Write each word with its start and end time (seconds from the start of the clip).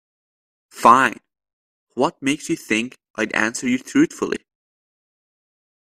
Fine, 0.71 1.19
what 1.93 2.19
makes 2.23 2.49
you 2.49 2.55
think 2.57 2.97
I'd 3.15 3.31
answer 3.35 3.69
you 3.69 3.77
truthfully? 3.77 4.39